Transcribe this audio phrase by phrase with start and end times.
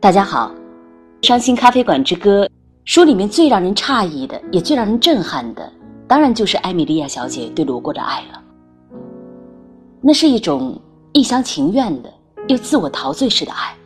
[0.00, 0.50] 大家好，
[1.26, 2.46] 《伤心咖啡馆之歌》
[2.86, 5.70] 书里面最让人诧异的，也最让人震撼的，
[6.08, 8.42] 当然就是艾米莉亚小姐对罗锅的爱了。
[10.00, 10.80] 那是一种
[11.12, 12.10] 一厢情愿的
[12.48, 13.76] 又自我陶醉式的爱，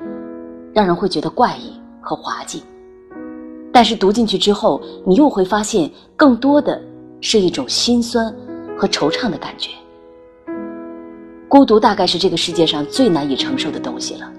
[0.72, 2.62] 让人会觉得怪异和滑稽。
[3.72, 6.80] 但是读进去之后，你又会发现，更多的
[7.20, 8.32] 是一种心酸
[8.78, 9.70] 和惆怅的感觉。
[11.48, 14.32] 孤独大概是这个世界上最难以承受的东西了，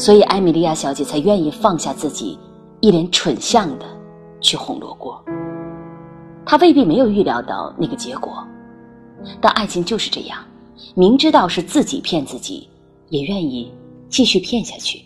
[0.00, 2.38] 所以艾米莉亚小姐才愿意放下自己，
[2.80, 3.84] 一脸蠢相的
[4.40, 5.22] 去哄罗锅。
[6.46, 8.42] 她未必没有预料到那个结果，
[9.42, 10.42] 但爱情就是这样，
[10.94, 12.66] 明知道是自己骗自己，
[13.10, 13.70] 也愿意
[14.08, 15.02] 继续骗下去。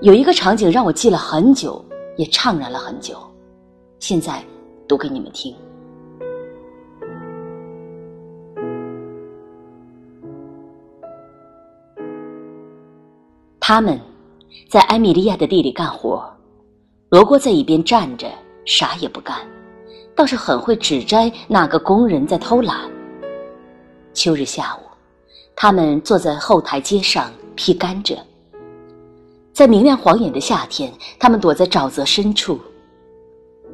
[0.00, 1.84] 有一个场景让我记了很久，
[2.16, 3.18] 也怅然了很久，
[3.98, 4.42] 现在
[4.88, 5.54] 读给你们听。
[13.74, 13.98] 他们
[14.68, 16.22] 在埃米利亚的地里干活，
[17.08, 18.30] 罗锅在一边站着，
[18.66, 19.34] 啥也不干，
[20.14, 22.80] 倒是很会指摘哪个工人在偷懒。
[24.12, 24.80] 秋日下午，
[25.56, 28.18] 他们坐在后台阶上劈甘蔗。
[29.54, 32.60] 在明亮晃眼的夏天，他们躲在沼泽深处，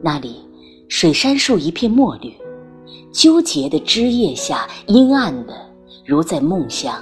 [0.00, 0.48] 那里
[0.88, 2.32] 水杉树一片墨绿，
[3.12, 5.54] 纠结的枝叶下阴暗的
[6.06, 6.94] 如在梦乡。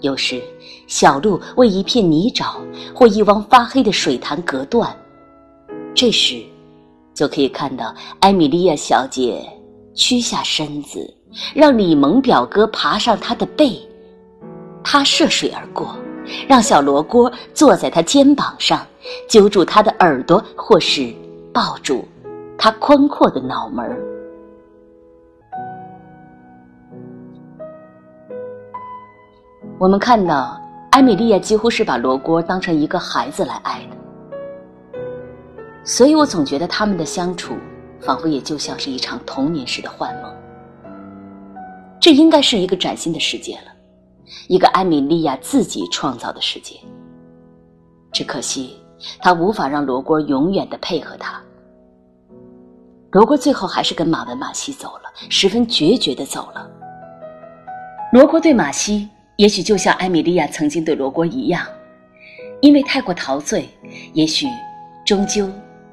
[0.00, 0.40] 有时，
[0.86, 2.56] 小路为一片泥沼
[2.94, 4.94] 或一汪发黑的水潭隔断，
[5.94, 6.42] 这时，
[7.14, 9.44] 就可以看到艾米莉亚小姐
[9.94, 11.12] 屈下身子，
[11.54, 13.80] 让李蒙表哥爬上她的背，
[14.84, 15.96] 她涉水而过，
[16.46, 18.86] 让小罗锅坐在她肩膀上，
[19.28, 21.12] 揪住她的耳朵，或是
[21.52, 22.06] 抱住
[22.56, 23.84] 她宽阔的脑门。
[29.80, 34.98] 我们看到，艾米莉亚几乎是把罗锅当成一个孩子来爱的，
[35.84, 37.54] 所以我总觉得他们的相处，
[38.00, 40.34] 仿佛也就像是一场童年时的幻梦。
[42.00, 43.72] 这应该是一个崭新的世界了，
[44.48, 46.74] 一个艾米莉亚自己创造的世界。
[48.10, 48.82] 只可惜，
[49.20, 51.40] 他无法让罗锅永远的配合他。
[53.12, 56.68] 罗锅最后还是跟马文马西走了，十分决绝的走了。
[58.12, 59.08] 罗锅对马西。
[59.38, 61.64] 也许就像艾米莉亚曾经对罗锅一样，
[62.60, 63.68] 因为太过陶醉，
[64.12, 64.48] 也许
[65.06, 65.48] 终究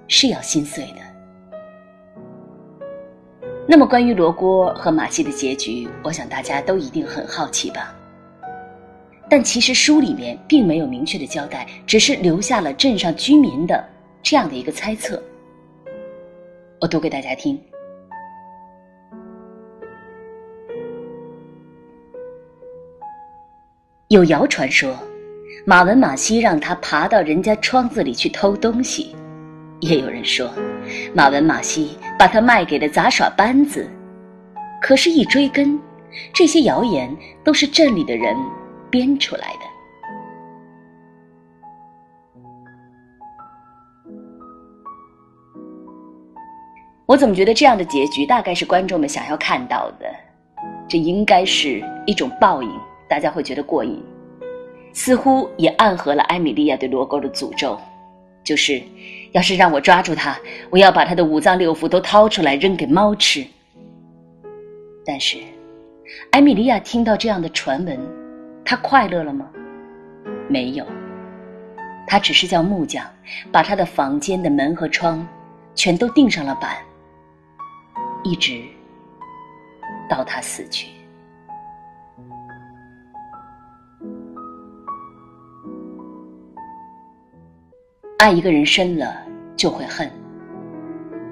[0.07, 0.97] 是要心碎的。
[3.67, 7.93] 那么，关于罗锅和马西的结局，我想大家都一定很好奇吧？
[9.29, 13.87] 但其实书里面并没有明确的交代，只是留下了镇上居民的
[14.23, 15.21] 这样的一个猜测。
[16.81, 17.61] 我读给大家听。
[24.09, 24.95] 有谣传说，
[25.65, 29.15] 马文马西让他爬到人家窗子里去偷东西；
[29.79, 30.47] 也有人说，
[31.11, 33.89] 马文马西把他卖给了杂耍班子。
[34.79, 35.79] 可是，一追根，
[36.31, 37.09] 这些谣言
[37.43, 38.37] 都是镇里的人
[38.91, 39.65] 编出来的。
[47.07, 50.05] 我怎么觉得这样的结局大概是观众们想要看到的？
[50.87, 52.69] 这应该是一种报应。
[53.07, 54.03] 大家会觉得过瘾，
[54.93, 57.79] 似乎也暗合了艾米莉亚对罗沟的诅咒，
[58.43, 58.81] 就是，
[59.31, 60.37] 要是让我抓住他，
[60.69, 63.45] 我要把他的五脏六腑都掏出来扔给猫吃。
[65.05, 65.37] 但是，
[66.31, 67.99] 艾米莉亚听到这样的传闻，
[68.63, 69.47] 她快乐了吗？
[70.47, 70.85] 没有，
[72.07, 73.05] 她只是叫木匠
[73.51, 75.27] 把她的房间的门和窗
[75.75, 76.77] 全都钉上了板，
[78.23, 78.63] 一直
[80.09, 80.87] 到他死去。
[88.17, 89.13] 爱一个人深了
[89.55, 90.09] 就会恨，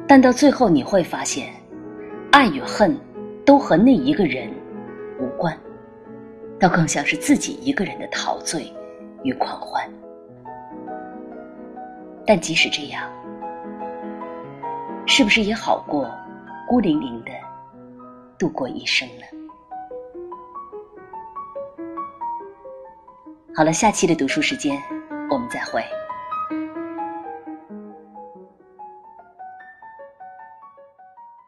[0.08, 1.52] 但到最后你会发现，
[2.32, 2.96] 爱与恨
[3.46, 4.50] 都和那一个人
[5.20, 5.58] 无关，
[6.60, 8.72] 倒更像是自己一个人的陶醉
[9.24, 9.90] 与狂欢。
[12.28, 13.10] 但即使这样，
[15.06, 16.12] 是不是也好过
[16.68, 17.32] 孤零零的
[18.38, 19.24] 度过一生呢？
[23.56, 24.78] 好了，下期的读书时间，
[25.30, 25.82] 我们再会。